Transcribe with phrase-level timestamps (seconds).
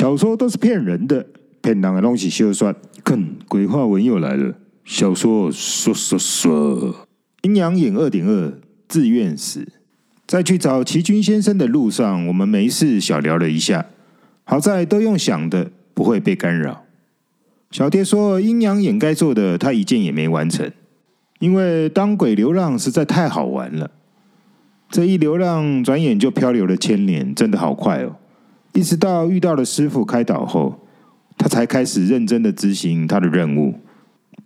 [0.00, 1.26] 小说都是骗人的，
[1.60, 2.74] 骗人的东西休算。
[3.04, 4.54] 看，鬼话文又来了。
[4.82, 7.06] 小说说说说，
[7.42, 8.50] 阴阳眼二点二，
[8.88, 9.68] 自愿死。
[10.26, 13.84] 在去找齐军先生的路上，我们没事小聊了一下。
[14.44, 16.82] 好在都用想的，不会被干扰。
[17.70, 20.72] 小爹说，阴阳眼该做的，他一件也没完成，
[21.40, 23.90] 因为当鬼流浪实在太好玩了。
[24.88, 28.16] 这一流浪，转眼就漂流了千年，真的好快哦！
[28.72, 30.86] 一直到遇到了师傅开导后，
[31.36, 33.74] 他才开始认真的执行他的任务，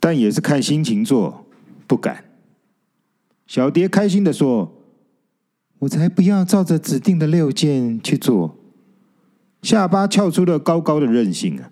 [0.00, 1.46] 但也是看心情做，
[1.86, 2.24] 不敢。
[3.46, 4.72] 小蝶开心的说。
[5.80, 8.56] 我才不要照着指定的六件去做，
[9.60, 11.68] 下巴翘出了高高的韧性啊！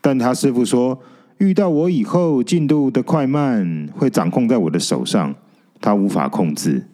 [0.00, 1.02] 但他师傅说，
[1.36, 5.34] 遇到我以后，进度的快慢会掌控在我的手上，
[5.82, 6.86] 他无法控制。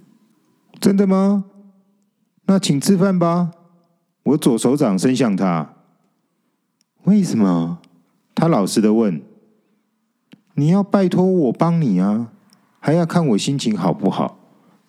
[0.80, 1.44] 真的吗？
[2.46, 3.52] 那请吃饭吧。
[4.22, 5.74] 我左手掌伸向他。
[7.04, 7.78] 为什么？
[8.34, 9.20] 他老实的问。
[10.54, 12.28] 你要拜托我帮你啊，
[12.78, 14.38] 还要看我心情好不好。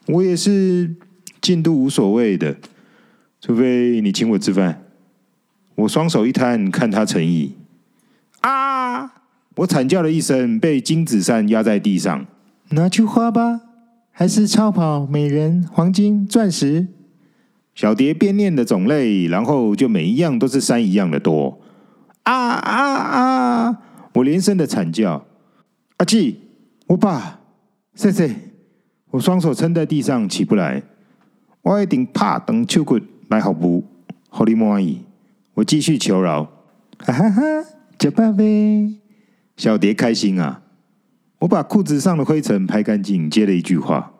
[0.08, 0.96] 我也是
[1.40, 2.58] 进度无所谓的，
[3.40, 4.84] 除非你请我吃饭。
[5.76, 7.56] 我双手一摊，看他诚意。
[8.42, 9.14] 啊！
[9.58, 12.26] 我惨叫了一声，被金子扇压在地上。
[12.70, 13.62] 拿去花吧，
[14.12, 16.88] 还是超跑、美人、黄金、钻石？
[17.82, 21.60] 小蝶变念的种类，然后就每一样都是山一样的多。
[22.22, 23.82] 啊啊啊！
[24.14, 25.26] 我连声的惨叫。
[25.98, 26.42] 阿季，
[26.86, 27.40] 我爸，
[27.96, 28.36] 谢谢。
[29.10, 30.84] 我双手撑在地上起不来，
[31.64, 33.84] 我一定怕等秋骨来好不？
[34.30, 35.02] 好你满意，
[35.56, 36.44] 我继续求饶，
[37.00, 37.42] 哈哈哈！
[37.98, 38.94] 吃饱呗，
[39.58, 40.62] 小蝶开心啊！
[41.40, 44.11] 我把裤子上的灰尘拍干净，接了一句话：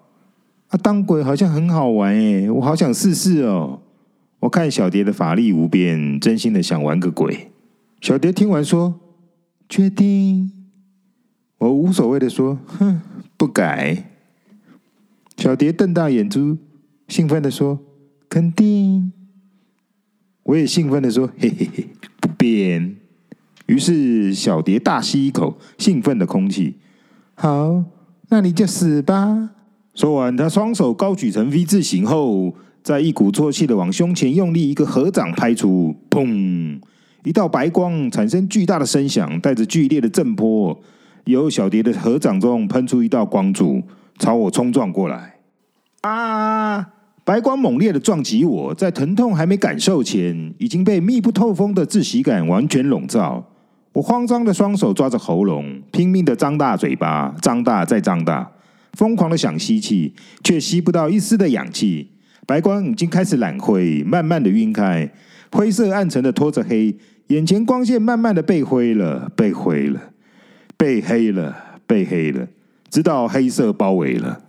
[0.72, 3.82] 啊，当鬼好像很好玩诶，我好想试试哦！
[4.40, 7.52] 我看小蝶的法力无边，真心的想玩个鬼。
[8.00, 9.00] 小蝶听完说：
[9.68, 10.52] 确定？
[11.58, 13.02] 我无所谓的说：哼，
[13.38, 14.06] 不改。
[15.38, 16.58] 小蝶瞪大眼珠，
[17.08, 17.80] 兴奋的说
[18.30, 19.12] ：“肯定。”
[20.44, 21.88] 我也兴奋的说：“嘿嘿嘿，
[22.20, 22.96] 不变。”
[23.68, 26.78] 于是小蝶大吸一口兴奋的空气。
[27.36, 27.84] 好，
[28.30, 29.52] 那你就死吧！
[29.94, 36.80] 说完，他双手高举成 V 字形后，再一鼓作气的往胸前用力一个合掌拍出，砰！
[37.24, 40.80] 一道白光产生巨大的声响，带着剧烈的震波，
[41.26, 43.84] 由小蝶的合掌中喷出一道光柱。
[44.18, 45.36] 朝我冲撞过来！
[46.02, 46.90] 啊！
[47.24, 53.44] 白光猛烈的撞击我，在疼痛还没感受前，已经被密不透风的窒息感完全笼罩。
[53.94, 58.52] 我慌张的双手抓着喉咙，拼命的张大嘴巴，张大再张大，
[58.94, 60.14] 疯狂的想吸气，
[60.44, 62.10] 却吸不到一丝的氧气。
[62.46, 65.10] 白光已经开始染灰，慢慢的晕开，
[65.52, 66.96] 灰色暗沉的拖着黑，
[67.28, 70.12] 眼前光线慢慢的被灰了，被灰了，
[70.76, 71.56] 被黑了，
[71.88, 72.48] 被黑了。
[72.90, 74.44] 直到黑色包围了，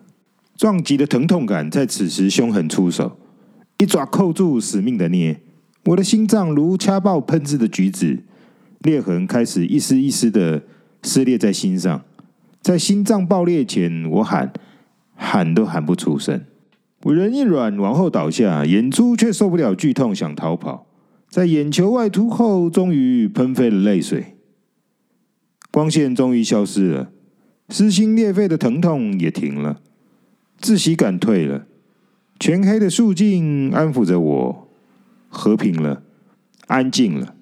[0.57, 3.19] 撞击的疼痛感在此时凶狠出手，
[3.79, 5.41] 一爪扣住，死命的捏，
[5.85, 8.19] 我的心脏如掐爆喷汁的橘子，
[8.81, 10.61] 裂痕开始一丝一丝的
[11.05, 12.03] 撕裂在心上，
[12.63, 14.53] 在心脏爆裂前，我喊
[15.17, 16.45] 喊都喊不出声，
[17.03, 20.87] 我人一软往后倒下，眼珠却受不了剧痛，想逃跑，
[21.29, 24.37] 在眼球外凸后，终于喷飞了泪水，
[25.73, 27.11] 光线终于消失了。
[27.69, 29.81] 撕心裂肺的疼痛也停了，
[30.61, 31.67] 窒息感退了，
[32.39, 34.69] 全黑的树镜安抚着我，
[35.29, 36.03] 和平了，
[36.67, 37.35] 安静了。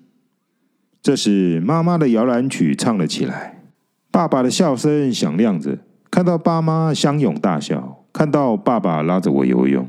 [1.03, 3.60] 这时，妈妈的摇篮曲唱了起来，
[4.11, 5.79] 爸爸的笑声响亮着。
[6.11, 9.89] 看到爸妈相拥大笑，看到爸爸拉着我游泳，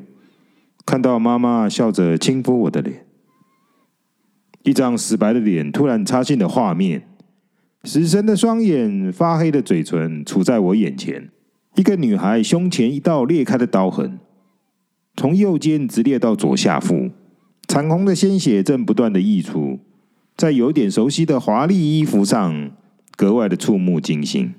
[0.85, 3.05] 看到妈妈笑着轻抚我的脸，
[4.61, 7.07] 一张死白的脸突然插进了画面。
[7.83, 11.31] 死神的双眼，发黑的嘴唇，处在我眼前。
[11.73, 14.19] 一个女孩胸前一道裂开的刀痕，
[15.15, 17.09] 从右肩直裂到左下腹，
[17.67, 19.79] 惨红的鲜血正不断的溢出，
[20.37, 22.71] 在有点熟悉的华丽衣服上，
[23.15, 24.53] 格外的触目惊心。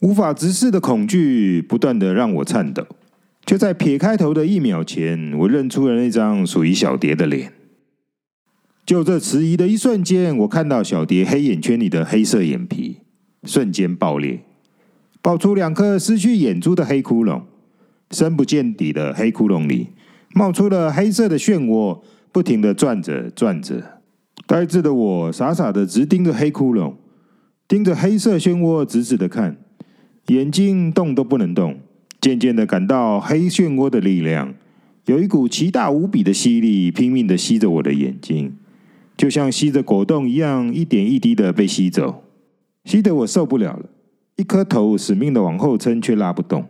[0.00, 2.86] 无法直视的恐惧不断的让我颤抖，
[3.44, 7.52] 就在撇开头的一秒前，我认出了那张属于小蝶的脸。
[8.84, 12.98] 就这迟疑的一瞬间，我看到小蝶黑眼圈里的黑色眼皮
[13.42, 14.40] 瞬间爆裂，
[15.22, 17.42] 爆出两颗失去眼珠的黑窟窿，
[18.10, 19.88] 深不见底的黑窟窿里
[20.34, 22.00] 冒出了黑色的漩涡，
[22.30, 24.02] 不停的转着转着。
[24.46, 26.94] 呆滞的我傻傻的直盯着黑窟窿，
[27.68, 29.56] 盯着黑色漩涡直直的看，
[30.28, 31.78] 眼睛动都不能动。
[32.20, 34.54] 渐渐的感到黑漩涡的力量，
[35.06, 38.56] 有一股奇大无比的吸力，拼命的吸着我的眼睛。
[39.16, 42.22] 就像吸着果冻一样，一点一滴的被吸走，
[42.84, 43.86] 吸得我受不了了。
[44.36, 46.62] 一颗头死命的往后撑，却拉不动；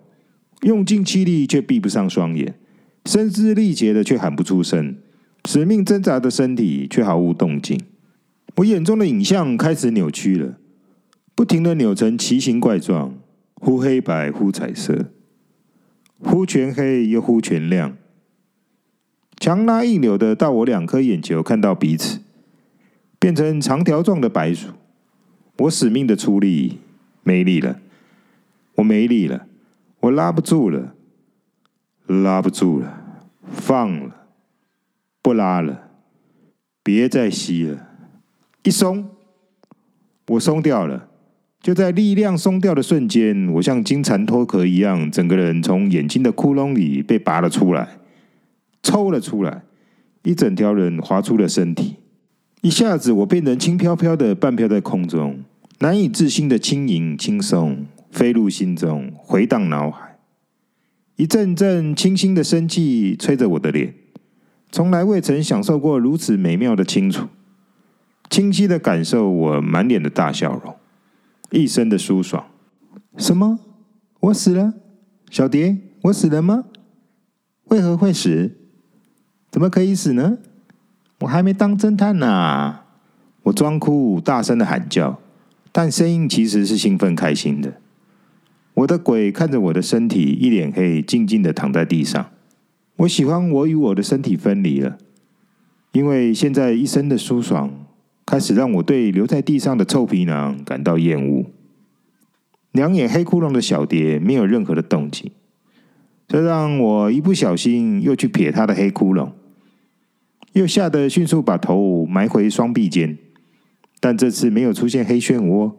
[0.62, 2.52] 用尽气力，却闭不上双眼；
[3.04, 4.94] 声嘶力竭的，却喊不出声；
[5.44, 7.80] 死命挣扎的身体，却毫无动静。
[8.56, 10.58] 我眼中的影像开始扭曲了，
[11.36, 13.14] 不停的扭成奇形怪状，
[13.56, 15.12] 忽黑白，忽彩色，
[16.18, 17.94] 忽全黑又忽全亮，
[19.36, 22.20] 强拉硬扭的到我两颗眼球看到彼此，
[23.18, 24.68] 变成长条状的白鼠。
[25.58, 26.78] 我死命的出力，
[27.22, 27.80] 没力了，
[28.76, 29.46] 我没力了，
[30.00, 30.94] 我拉不住了，
[32.06, 33.20] 拉不住了，
[33.52, 34.28] 放了，
[35.20, 35.90] 不拉了，
[36.82, 37.88] 别再吸了。
[38.62, 39.10] 一松，
[40.28, 41.10] 我松掉了。
[41.66, 47.98] 就在力量松掉的瞬间，我像金蝉脱壳一样，整个人从眼睛的窟窿里被拔了出来，
[48.84, 49.64] 抽了出来，
[50.22, 51.96] 一整条人滑出了身体。
[52.60, 55.40] 一下子，我变成轻飘飘的，半飘在空中，
[55.80, 60.18] 难以置信的轻盈轻松，飞入心中，回荡脑海。
[61.16, 63.92] 一阵阵清新的生气吹着我的脸，
[64.70, 67.26] 从来未曾享受过如此美妙的清楚。
[68.30, 70.72] 清晰的感受我满脸的大笑容，
[71.50, 72.46] 一身的舒爽。
[73.16, 73.58] 什么？
[74.20, 74.74] 我死了？
[75.30, 76.64] 小蝶，我死了吗？
[77.64, 78.56] 为何会死？
[79.50, 80.38] 怎么可以死呢？
[81.20, 82.80] 我还没当侦探呢！
[83.44, 85.18] 我装哭，大声的喊叫，
[85.72, 87.80] 但声音其实是兴奋开心的。
[88.74, 92.30] 我的鬼看着我的身体一脸黑，静静的躺在地上。
[92.96, 94.98] 我喜欢我与我的身体分离了，
[95.92, 97.85] 因为现在一身的舒爽。
[98.26, 101.46] 开始让我对留在地上的臭皮囊感到厌恶。
[102.72, 105.30] 两眼黑窟窿的小蝶没有任何的动静，
[106.26, 109.30] 这让我一不小心又去瞥它的黑窟窿，
[110.52, 113.16] 又吓得迅速把头埋回双臂间。
[114.00, 115.72] 但这次没有出现黑漩涡，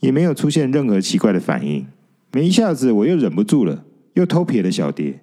[0.00, 1.86] 也没有出现任何奇怪的反应。
[2.32, 3.84] 没一下子，我又忍不住了，
[4.14, 5.20] 又偷瞥了小蝶，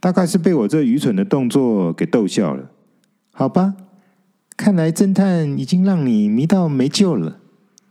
[0.00, 2.70] 大概是被我这愚蠢的动作给逗笑了。
[3.30, 3.74] 好吧。
[4.60, 7.40] 看来侦探已经让你迷到没救了，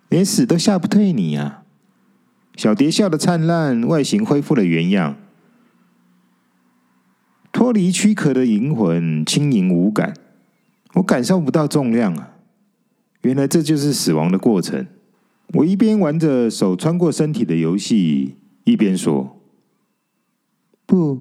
[0.07, 1.63] 连死都吓不退你呀！
[2.55, 5.15] 小蝶笑得灿烂，外形恢复了原样，
[7.51, 10.13] 脱离躯壳的灵魂轻盈无感，
[10.93, 12.33] 我感受不到重量啊！
[13.21, 14.85] 原来这就是死亡的过程。
[15.55, 19.41] 我一边玩着手穿过身体的游戏，一边说
[20.85, 21.19] ：“不，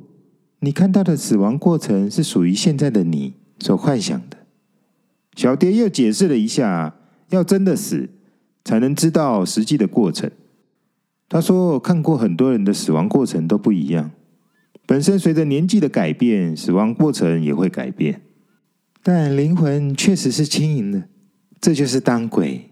[0.61, 4.37] 你看到的死亡过程是属于现在的你所幻想的。”
[5.39, 6.97] 小蝶又解释了一下，
[7.31, 8.11] 要真的死，
[8.65, 10.29] 才能知道实际的过程。
[11.29, 14.11] 他说：“看过很多人的死亡过程都不一样，
[14.85, 18.21] 本身随着年纪的改变，死亡过程也会改变。
[19.01, 21.05] 但灵魂确实是轻盈的，
[21.61, 22.71] 这就是当鬼。”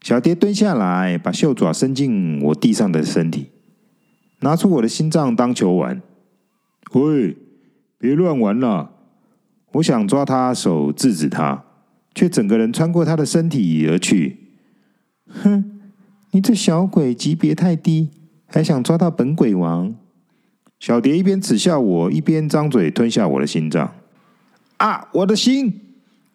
[0.00, 3.48] 小蝶蹲下来，把袖爪伸进我地上的身体，
[4.40, 6.00] 拿出我的心脏当球玩。
[6.94, 7.36] 喂，
[7.98, 8.94] 别乱玩了！
[9.72, 11.64] 我想抓他手制止他，
[12.14, 14.38] 却整个人穿过他的身体而去。
[15.28, 15.80] 哼，
[16.30, 18.08] 你这小鬼级别太低，
[18.46, 19.94] 还想抓到本鬼王？
[20.80, 23.92] 小蝶一边耻笑我，一边张嘴吞下我的心脏。
[24.78, 25.80] 啊，我的心！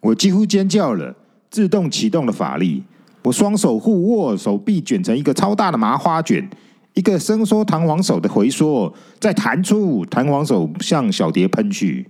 [0.02, 1.16] 我几乎尖叫了，
[1.50, 2.84] 自动启动了法力。
[3.24, 6.50] 我双手互握，手臂卷成一个超大的麻花卷，
[6.94, 12.06] 一个伸缩弹簧手的回缩，再弹出，弹簧手向小蝶喷去。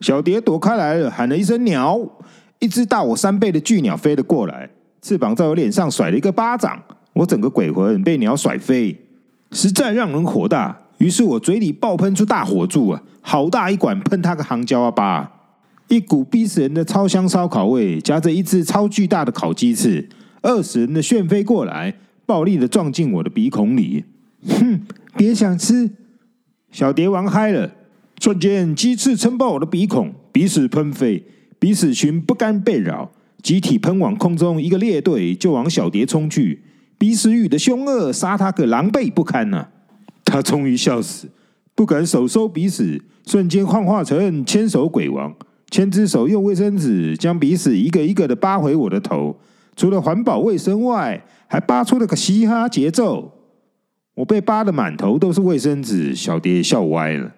[0.00, 1.98] 小蝶躲开来了，喊了一声“鸟”，
[2.60, 4.68] 一只大我三倍的巨鸟飞了过来，
[5.02, 6.80] 翅膀在我脸上甩了一个巴掌，
[7.12, 8.96] 我整个鬼魂被鸟甩飞，
[9.52, 10.78] 实在让人火大。
[10.98, 15.32] 于是我嘴里爆喷出大火柱啊，好大一管，喷他个航焦啊巴！
[15.88, 20.08] 一股逼死人的超香烧烤味，夹着一只超巨大的烤鸡翅，
[20.42, 21.94] 饿死人的旋飞过来，
[22.26, 24.04] 暴力的撞进我的鼻孔里。
[24.48, 24.80] 哼，
[25.16, 25.90] 别想吃！
[26.70, 27.70] 小蝶玩嗨了。
[28.20, 31.24] 瞬间，鸡翅撑爆我的鼻孔，鼻屎喷飞，
[31.58, 33.10] 鼻屎群不甘被扰，
[33.42, 36.62] 集体喷往空中，一个列队就往小蝶冲去。
[36.98, 39.70] 鼻屎雨的凶恶，杀他个狼狈不堪呐、啊！
[40.24, 41.28] 他终于笑死，
[41.76, 45.32] 不敢手收鼻屎，瞬间幻化成千手鬼王，
[45.70, 49.38] 千只手用卫生纸将鼻屎一个一个的扒回我的头。
[49.76, 53.32] 除了环保卫生外，还扒出了个嘻哈节奏。
[54.14, 57.32] 我被扒的满头都是卫生纸，小蝶笑歪了。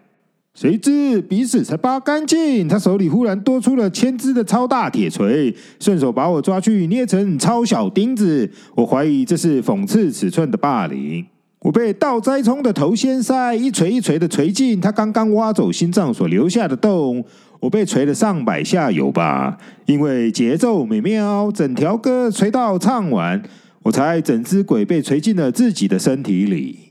[0.61, 8.47] 谁知鼻屎才扒干净，他手里忽然多出了千只的超大铁锤，顺手把我抓去捏成超小钉子。
[8.75, 11.25] 我怀疑这是讽刺尺寸的霸凌。
[11.61, 17.25] 我被倒栽葱的头先塞一锤一锤的锤进他刚刚挖走心脏所留下的洞，
[17.59, 19.57] 我被锤了上百下有吧？
[19.87, 23.43] 因为节奏美妙，整条歌锤到唱完，
[23.85, 26.90] 我才整只鬼被锤进了自己的身体里。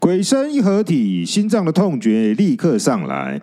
[0.00, 3.38] 鬼身一合体，心脏的痛觉立刻上来。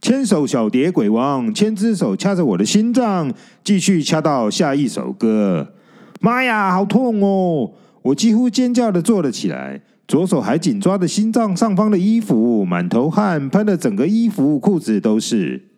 [0.00, 3.32] 千手小蝶鬼王，千只手掐着我的心脏，
[3.62, 5.74] 继续掐到下一首歌。
[6.20, 7.70] 妈呀，好痛哦！
[8.02, 9.80] 我几乎尖叫的坐了起来。
[10.08, 15.68] 左手还紧抓着心脏上方的衣服，满头汗，喷的整个衣服、裤子都是。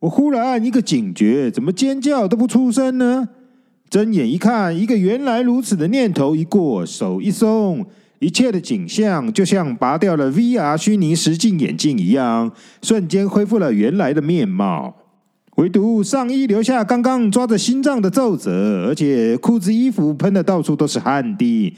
[0.00, 3.30] 我忽然一个警觉，怎么尖叫都不出声呢？
[3.88, 7.86] 睁眼一看，一个原来如此的念头一过，手一松，
[8.20, 14.94] 一切的景象就像拔掉了 VR 虚拟实境眼镜一样，瞬间恢复了原来的面貌。
[15.56, 21.74] 唯独上衣留下刚刚抓着心脏的皱褶，而且裤子、衣服喷的到处都是汗滴。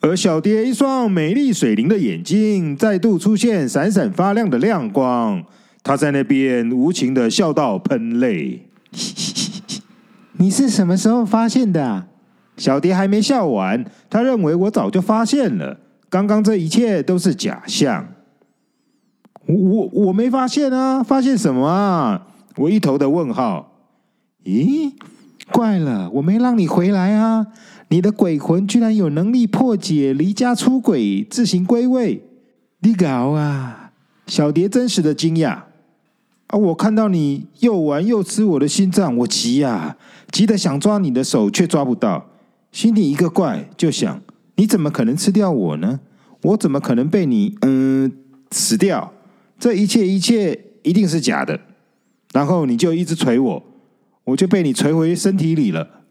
[0.00, 5.42] 而小蝶一双美丽水灵的眼睛再度出现闪闪发亮的亮光，
[5.82, 8.66] 她在那边无情的笑到喷泪。
[10.38, 12.06] 你是什么时候发现的啊？
[12.56, 18.08] 小蝶还没笑完，她认为我早就发现了，刚刚这一切都是假象。
[19.46, 22.26] 我我我没发现啊，发现什么啊？
[22.56, 23.72] 我一头的问号。
[24.44, 24.92] 咦，
[25.52, 27.46] 怪了，我没让你回来啊。
[27.88, 32.24] 你的鬼魂居然有能力破解离家出轨，自行归位，
[32.80, 33.92] 你搞啊！
[34.26, 35.50] 小蝶真实的惊讶
[36.48, 36.58] 啊！
[36.58, 39.96] 我看到你又玩又吃我的心脏，我急呀、啊，
[40.32, 42.26] 急得想抓你的手，却抓不到，
[42.76, 44.20] 心里一个怪，就想
[44.56, 45.98] 你怎么可能吃掉我呢？
[46.42, 48.12] 我怎么可能被你嗯
[48.50, 49.14] 死掉？
[49.58, 51.58] 这一切一切一定是假的。
[52.34, 53.62] 然后你就一直捶我，
[54.24, 56.02] 我就被你捶回身体里了。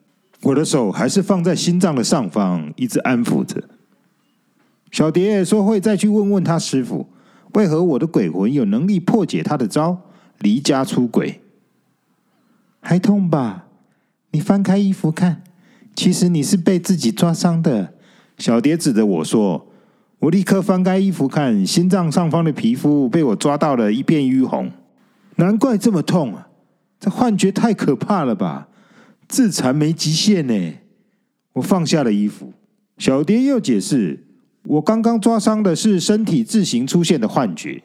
[0.42, 3.70] 我的手还是放在心脏的上方，一直安抚着。
[4.90, 7.08] 小蝶说会再去问问他师傅，
[7.54, 10.02] 为何我的鬼魂有能力破解他的招，
[10.40, 11.42] 离家出轨。
[12.80, 13.68] 还痛吧？
[14.32, 15.44] 你翻开衣服看，
[15.96, 17.94] 其实你是被自己抓伤的。
[18.38, 19.66] 小蝶指着我说，
[20.20, 24.70] 我立刻翻开衣服看，心脏上方的皮肤被我抓到了一片淤红，
[25.38, 26.50] 难怪这么痛啊！
[27.00, 28.68] 这幻觉太可怕了吧？
[29.28, 30.74] 自残没极限呢。
[31.54, 32.52] 我放下了衣服。
[32.98, 34.26] 小蝶又解释
[34.64, 37.84] ：“我刚刚抓伤的是身体自行出现的幻觉，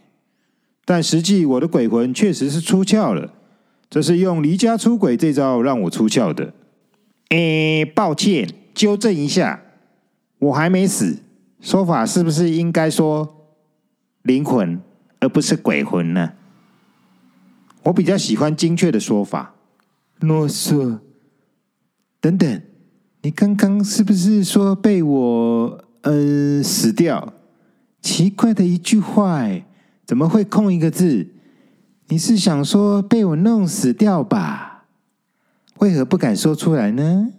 [0.85, 3.33] 但实际我的鬼魂确实是出窍了。
[3.89, 6.55] 这是用离家出轨这招让我出窍的。”
[7.31, 9.63] 诶，抱歉，纠正一下，
[10.39, 11.19] 我还没死。
[11.61, 13.47] 说法是不是应该说
[14.23, 14.81] 灵魂，
[15.19, 16.33] 而不是鬼魂呢？
[17.83, 19.55] 我比较喜欢精确的说法。
[20.21, 20.99] 啰嗦。
[22.21, 22.63] 等等，
[23.23, 27.33] 你刚刚是不是说被我呃死掉？
[28.03, 29.47] 奇怪的一句话，
[30.05, 31.29] 怎么会空一个字？
[32.09, 34.70] 你是想说被我弄死掉吧？
[35.81, 37.33] 为何不敢说出来呢？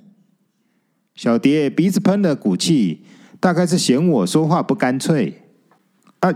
[1.16, 3.04] 小蝶鼻子喷了股气，
[3.40, 5.42] 大概是嫌我说话不干脆
[6.20, 6.34] 啊，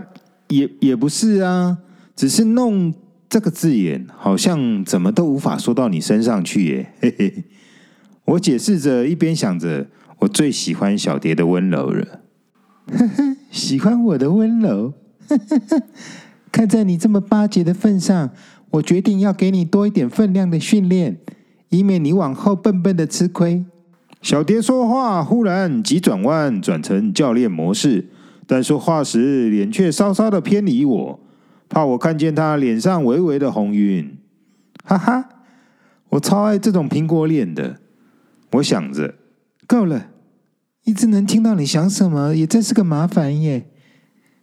[0.48, 1.78] 也也不是啊，
[2.14, 2.94] 只是弄
[3.28, 7.44] 这个字眼，好像怎么都无法说到你身上去耶，嘿嘿。
[8.26, 9.86] 我解释着，一边想着
[10.18, 12.20] 我最喜欢小蝶的温柔了。
[12.86, 14.92] 呵呵，喜欢我的温柔？
[15.28, 15.82] 呵呵呵，
[16.52, 18.30] 看在你这么巴结的份上，
[18.70, 21.18] 我决定要给你多一点分量的训练，
[21.68, 23.64] 以免你往后笨笨的吃亏。
[24.22, 28.08] 小蝶说话忽然急转弯，转成教练模式，
[28.46, 31.20] 但说话时脸却稍稍的偏离我，
[31.68, 34.16] 怕我看见她脸上微微的红晕。
[34.84, 35.28] 哈哈，
[36.10, 37.80] 我超爱这种苹果脸的。
[38.52, 39.14] 我想着，
[39.66, 40.06] 够了，
[40.84, 43.66] 一直能听到你想什么，也真是个麻烦耶。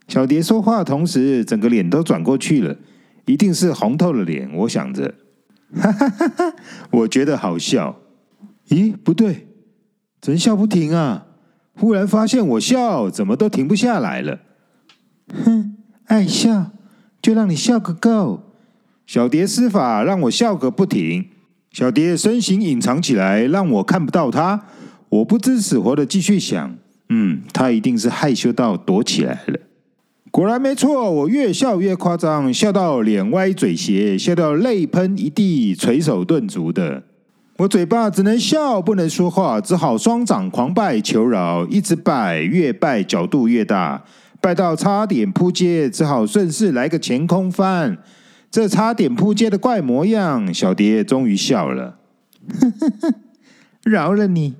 [0.06, 2.76] 小蝶说话同时，整个脸都转过去了，
[3.24, 4.50] 一定是红透了脸。
[4.54, 5.14] 我想着，
[5.80, 6.54] 哈哈哈哈，
[6.90, 7.96] 我觉得好笑。
[8.68, 9.48] 咦，不对，
[10.20, 11.26] 真笑不停啊！
[11.74, 14.38] 忽然发现我笑怎么都停不下来了。
[15.44, 15.76] 哼，
[16.06, 16.70] 爱笑
[17.20, 18.52] 就让你笑个够。
[19.06, 21.28] 小蝶施法让我笑个不停。
[21.70, 24.64] 小蝶身形隐藏起来，让我看不到她。
[25.08, 26.76] 我不知死活的继续想，
[27.08, 29.58] 嗯，她一定是害羞到躲起来了。
[30.34, 37.04] 果然没错，我越笑越夸张，笑到脸歪嘴斜，笑到泪喷一地，垂手顿足的。
[37.58, 44.02] 我嘴巴只能笑，不能说话，只好双掌狂拜求饶，一直拜，越拜角度越大，
[44.40, 47.96] 拜到差点扑街，只好顺势来个前空翻。
[48.50, 52.00] 这差点扑街的怪模样，小蝶终于笑了，
[52.60, 53.14] 呵呵呵，
[53.84, 54.56] 饶了你。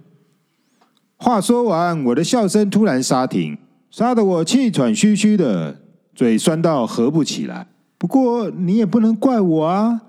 [1.17, 3.59] 话说完，我的笑声突然刹停，
[3.97, 5.81] 杀得我气喘吁吁的，
[6.17, 7.69] 嘴酸到合不起来。
[7.97, 10.01] 不过你也不能怪我啊，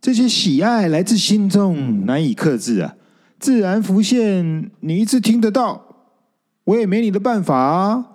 [0.00, 2.94] 这些喜爱来自心中，难以克制啊，
[3.40, 5.84] 自然浮现，你一直听得到，
[6.62, 8.06] 我也没你的办法啊。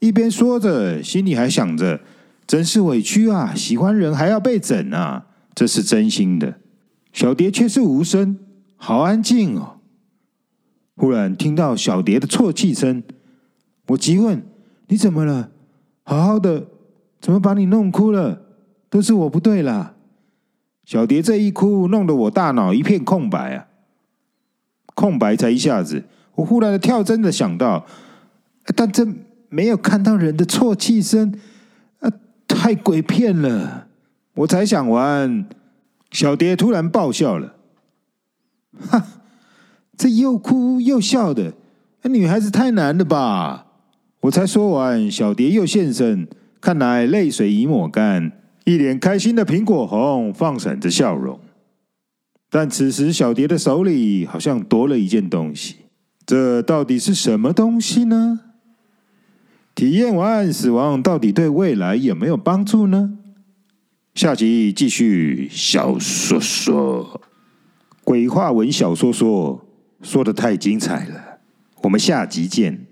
[0.00, 1.98] 一边说着，心里还想着，
[2.46, 6.56] 真是委屈啊，喜欢人还要被整啊，这是真心的。
[7.14, 8.38] 小蝶却是无声，
[8.76, 9.78] 好安静哦。
[10.96, 13.02] 忽然听到小蝶的啜泣声，
[13.86, 14.42] 我急问
[14.88, 15.50] ：“你怎么了？
[16.04, 16.66] 好好的，
[17.20, 18.42] 怎么把你弄哭了？
[18.88, 19.94] 都是我不对啦。”
[20.86, 23.66] 小蝶这一哭，弄得我大脑一片空白啊！
[24.94, 26.04] 空白才一下子，
[26.36, 27.84] 我忽然的跳针的想到，
[28.76, 29.04] 但这
[29.48, 31.34] 没有看到人的啜泣声，
[31.98, 32.10] 啊，
[32.46, 33.88] 太鬼片了！
[34.34, 35.44] 我才想完。
[36.12, 37.56] 小蝶突然爆笑了，
[38.88, 39.04] 哈！
[39.98, 41.52] 这又哭又笑的，
[42.02, 43.65] 那女孩子太难了吧？
[44.26, 46.26] 我才说完，小蝶又现身，
[46.60, 48.32] 看来泪水已抹干，
[48.64, 51.38] 一脸开心的苹果红，放闪着笑容。
[52.50, 55.76] 但此时，小蝶的手里好像多了一件东西，
[56.26, 58.40] 这到底是什么东西呢？
[59.76, 63.18] 体验完死亡，到底对未来有没有帮助呢？
[64.14, 67.20] 下集继续小说说，
[68.02, 69.64] 鬼话文小说说
[70.02, 71.38] 说得太精彩了，
[71.82, 72.86] 我们下集见。